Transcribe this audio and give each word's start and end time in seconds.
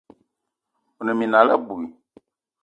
One 0.99 1.11
minal 1.19 1.47
abui. 1.55 1.85